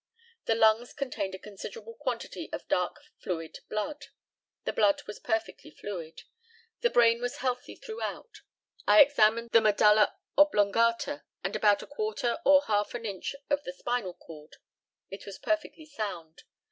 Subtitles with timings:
[0.45, 4.07] The lungs contained a considerable quantity of dark fluid blood.
[4.63, 6.23] The blood was perfectly fluid.
[6.79, 8.41] The brain was healthy throughout.
[8.87, 13.73] I examined the medulla oblongata, and about a quarter or half an inch of the
[13.73, 14.55] spinal cord.
[15.11, 16.45] It was perfectly sound.